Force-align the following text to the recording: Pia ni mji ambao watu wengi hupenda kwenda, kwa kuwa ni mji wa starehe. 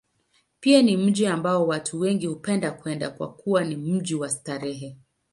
Pia 0.59 0.81
ni 0.81 0.97
mji 0.97 1.27
ambao 1.27 1.67
watu 1.67 1.99
wengi 1.99 2.27
hupenda 2.27 2.71
kwenda, 2.71 3.09
kwa 3.11 3.33
kuwa 3.33 3.63
ni 3.63 3.75
mji 3.75 4.15
wa 4.15 4.29
starehe. 4.29 4.97